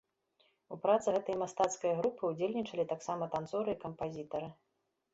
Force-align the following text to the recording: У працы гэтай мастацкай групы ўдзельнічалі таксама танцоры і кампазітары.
У 0.75 0.79
працы 0.85 1.07
гэтай 1.17 1.37
мастацкай 1.43 1.95
групы 2.01 2.21
ўдзельнічалі 2.33 2.89
таксама 2.95 3.23
танцоры 3.37 3.69
і 3.81 3.83
кампазітары. 3.89 4.55